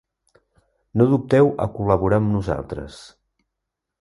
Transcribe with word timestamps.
No 1.01 1.07
dubteu 1.11 1.51
a 1.67 1.69
col·laborar 1.75 2.19
amb 2.23 2.35
nosaltres. 2.37 2.99